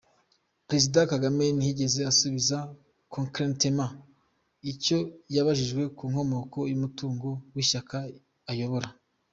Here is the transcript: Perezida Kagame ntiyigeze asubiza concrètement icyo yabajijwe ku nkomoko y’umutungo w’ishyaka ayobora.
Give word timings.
Perezida 0.67 0.99
Kagame 1.11 1.45
ntiyigeze 1.57 2.01
asubiza 2.11 2.57
concrètement 3.13 3.93
icyo 4.71 4.97
yabajijwe 5.35 5.83
ku 5.97 6.03
nkomoko 6.11 6.57
y’umutungo 6.69 7.27
w’ishyaka 7.53 7.97
ayobora. 8.51 8.89